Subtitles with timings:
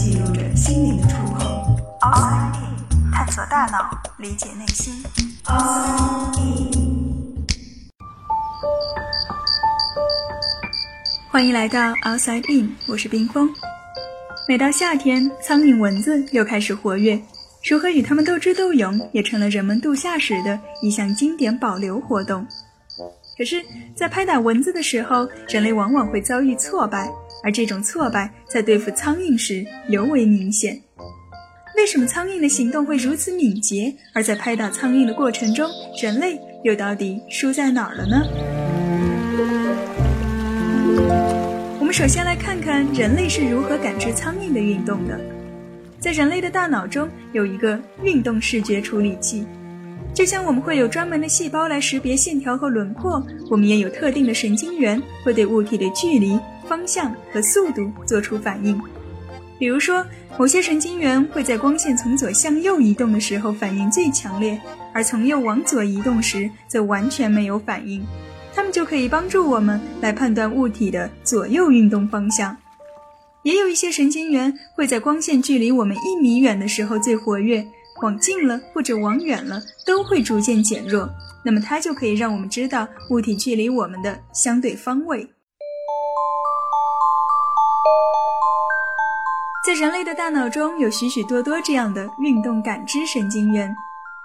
[0.00, 1.76] 记录着心灵的触碰。
[2.00, 4.94] Outside In，探索大脑，理解内心。
[5.44, 7.44] Outside In，
[11.30, 13.50] 欢迎来到 Outside In，我是冰峰。
[14.48, 17.20] 每到夏天，苍蝇、蚊子又开始活跃，
[17.68, 22.46] 如何与它们斗智斗勇，也成了人们度夏时的一项经典保留活动。
[23.40, 23.56] 可是，
[23.94, 27.10] 在拍打蚊子的时候，人类往往会遭遇挫败，
[27.42, 30.78] 而这种挫败在对付苍蝇时尤为明显。
[31.74, 33.94] 为什么苍蝇的行动会如此敏捷？
[34.12, 35.70] 而在拍打苍蝇的过程中，
[36.02, 38.26] 人类又到底输在哪儿了呢？
[41.78, 45.18] 我们首先来看看人类是如何感知苍蝇的运动的。
[45.98, 49.46] 在人类的大脑中有一个运动视觉处理器。
[50.12, 58.80] 就像我们会有专门的细胞来识别线条和轮廓，我们也有特定的神经元会对物体的距离、方向和速度做出反应。
[59.58, 60.04] 比如说，
[60.38, 64.58] 某些神经元会在光线从左向右移动的时候反应最强烈，
[64.92, 68.02] 而从右往左移动时则完全没有反应。
[68.54, 72.56] 它们就可以帮助我们来判断物体的左右运动方向。
[73.42, 77.64] 也有一些神经元会在光线距离我们一米远的时候最活跃。
[78.02, 81.08] 往近了或者往远了，都会逐渐减弱。
[81.44, 85.28] 那么它就可以让我们知道物体距离我们的相对方位。
[89.66, 93.74] 在人类的大脑中有许许多多这样的运动感知神经元，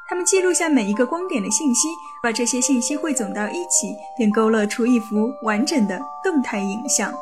[0.08, 1.90] 它们记录下每一个光点的信息，
[2.24, 7.14] 把这些信息汇总到一起，便勾勒出一幅完整的动态影像。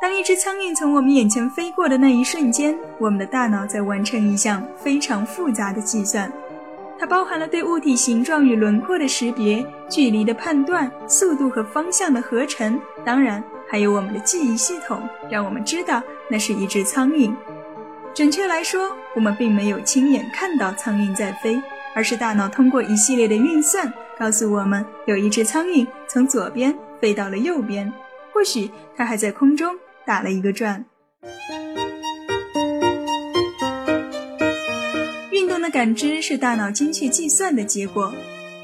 [0.00, 6.32] 当一只苍蝇从我们眼前飞过的那一瞬间，我们的大脑在完成一项非常复杂的计算，
[6.96, 17.34] 它包含了对物体形状与轮廓的识别、距离的判断、速度和方向的合成，当然还有我们的记忆系统，让我们知道那是一只苍蝇。
[18.14, 21.60] 准确来说，我们并没有亲眼看到苍蝇在飞，
[21.92, 27.92] 而是大脑通过一系列的运算，告诉我们有一只苍蝇从左边飞到了右边，
[28.32, 29.74] 或许它还在空中。
[30.08, 30.86] 打了一个转。
[35.30, 38.14] 运动的感知是大脑精确计算的结果。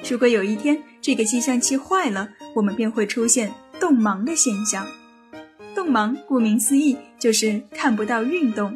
[0.08, 4.86] 如果有一天这个计算器坏了，我们便会出现动盲的现象。
[5.74, 8.74] 动盲顾名思义就是看不到运动。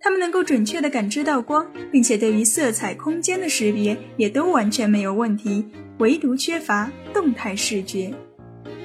[0.00, 5.64] 他们能够准确地感知到光，并且对于色彩、空间的识别也都完全没有问题，
[5.98, 8.12] 唯独缺乏动态视觉。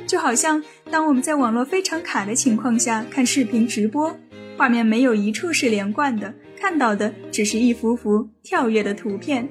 [0.08, 4.18] 就好像当我们在网络非常卡的情况下看视频直播，
[4.58, 9.48] 画面没有一处是连贯的，看到的只是一幅幅跳跃的图片。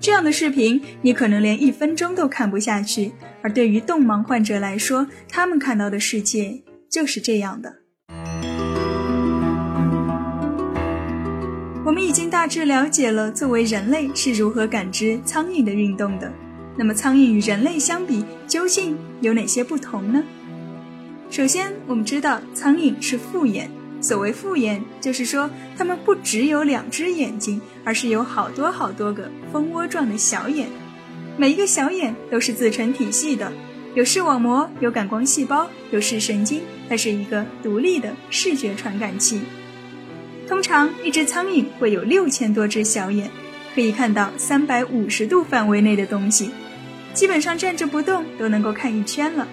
[0.00, 3.12] 这样的视频你可能连一分钟都看不下去。
[3.42, 7.76] 而对于动盲患者来说，他们看到的世界就是这样的。
[11.84, 16.32] 我们已经大致了解了作为人类是如何感知苍蝇的运动的。
[16.78, 20.22] 那么，苍蝇与人类相比，究竟有哪些不同呢？
[21.28, 23.68] 首先，我们知道苍蝇是复眼。
[24.00, 30.68] 所谓复眼，就是说它们不只有两只眼睛，而是有好多好多个蜂窝状的小眼。
[31.36, 33.52] 每一个小眼都是自成体系的，
[33.96, 39.40] 有视网膜，有感光细胞，有视神经，它是一个独立的视觉传感器。
[40.46, 43.28] 通常，一只苍蝇会有六千多只小眼，
[43.74, 46.52] 可以看到三百五十度范围内的东西。
[47.18, 49.44] 基本上站着不动都能够看一圈了，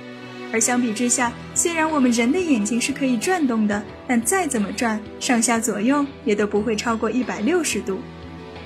[0.53, 7.99] 而相比之下，虽然我们人的眼睛是可以转动的，但再怎么转，上下左右也都不会超过一百六十度。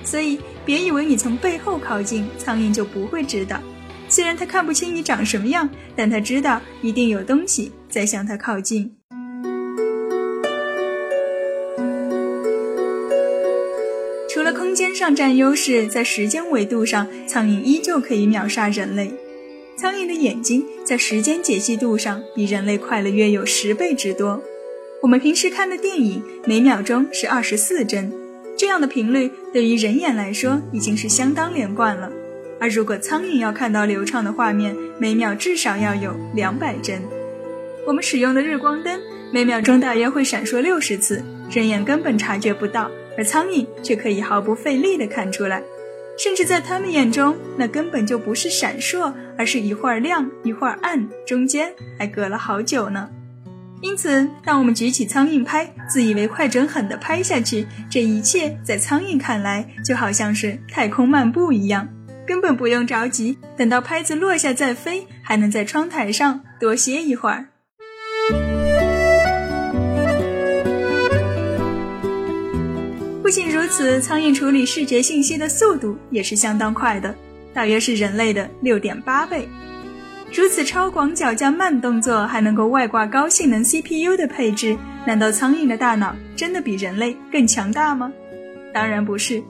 [0.04, 3.58] 所以别以为你从背后靠近，苍蝇就不会知道。
[4.10, 8.99] 虽然它看不清你长什么样，但它知道一定有东西在向它靠近。
[14.90, 19.12] 身上占优势，在时间维度上，苍蝇依旧可以秒杀人类。
[19.78, 24.42] 苍蝇的眼睛在时间解析度上比人类快了约有十倍之多。
[25.04, 28.12] 我们平时看的电影每秒钟是二十四帧，
[28.58, 32.12] 这样的频率对于人眼来说已经是相当连贯了。
[32.60, 37.00] 而如果苍蝇要看到流畅的画面，每秒至少要有两百帧。
[37.86, 39.00] 我们使用的日光灯
[39.32, 42.90] 每秒钟大约会闪烁六十次，人眼根本察觉不到。
[43.20, 45.62] 而苍蝇却可以毫不费力地看出来，
[46.18, 53.10] 甚至在他们眼中，那根本就不是闪烁，而是一会儿亮一会儿暗，中间还隔了好久呢。
[53.82, 61.90] 因此，当我们举起苍蝇拍，自以为快准狠地拍下去，这一切在苍蝇看来就好像是太空漫步一样，
[62.26, 67.49] 根本不用着急，等到拍子落下再飞，还能在窗台上多歇一会儿。
[73.30, 77.14] 不仅如此，苍蝇处理视觉信息的速度也是相当快的，
[77.54, 79.48] 大约是人类的六点八倍。
[80.34, 88.12] 如此超广角加慢动作，还能够外挂高性能 CPU 的配置，难道苍蝇的大脑真的比人类更强大吗？
[88.74, 89.44] 当然不是。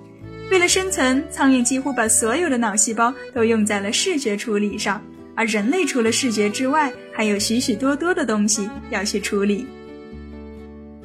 [0.52, 5.02] 为了生存，苍蝇几乎把所有的脑细胞都用在了视觉处理上，
[5.38, 9.66] 而人类除了视觉之外，还有许许多多的东西要去处理。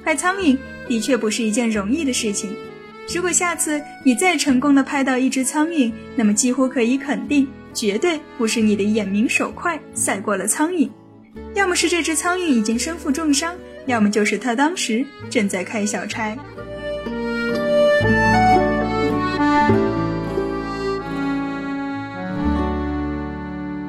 [0.04, 2.54] 拍苍蝇的确不是一件容易的事情。
[3.14, 10.88] 如果下次你再成功的拍到一只苍蝇，那么几乎可以肯定，绝对不是你的眼明手快赛过了苍蝇，
[11.54, 13.54] 要么是这只苍蝇已经身负重伤，
[13.86, 16.34] 要么就是它当时正在开小差。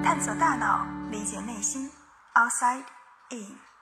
[0.03, 1.89] 探索大脑，理解内心
[2.33, 2.83] ，Outside
[3.31, 3.74] In。